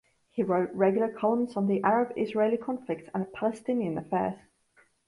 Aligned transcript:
He 0.31 0.41
wrote 0.41 0.73
regular 0.73 1.09
columns 1.09 1.55
on 1.55 1.67
the 1.67 1.83
Arab-Israeli 1.83 2.57
conflict 2.57 3.07
and 3.13 3.31
Palestinian 3.33 3.99
affairs. 3.99 4.39